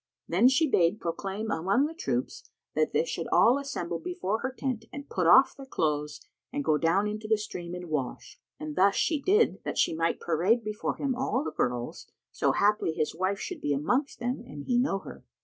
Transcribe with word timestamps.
Then 0.27 0.47
she 0.47 0.67
bade 0.67 0.99
proclaim 0.99 1.51
among 1.51 1.85
the 1.85 1.93
troops 1.93 2.49
that 2.73 2.91
they 2.91 3.05
should 3.05 3.27
all 3.31 3.59
assemble 3.59 3.99
before 3.99 4.39
her 4.39 4.51
tent 4.51 4.85
and 4.91 5.07
put 5.07 5.27
off 5.27 5.55
their 5.55 5.67
clothes 5.67 6.21
and 6.51 6.63
go 6.63 6.79
down 6.79 7.05
into 7.07 7.27
the 7.27 7.37
stream 7.37 7.75
and 7.75 7.85
wash; 7.87 8.41
and 8.59 8.75
this 8.75 8.95
she 8.95 9.21
did 9.21 9.59
that 9.63 9.77
she 9.77 9.93
might 9.93 10.19
parade 10.19 10.63
before 10.63 10.95
him 10.95 11.13
all 11.15 11.43
the 11.43 11.51
girls, 11.51 12.07
so 12.31 12.51
haply 12.53 12.93
his 12.93 13.13
wife 13.13 13.37
should 13.37 13.61
be 13.61 13.73
amongst 13.73 14.17
them 14.17 14.41
and 14.43 14.63
he 14.63 14.79
know 14.79 14.97
her. 14.97 15.23